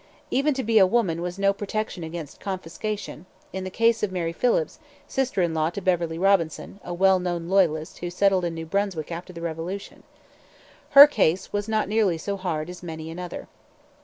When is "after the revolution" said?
9.11-10.01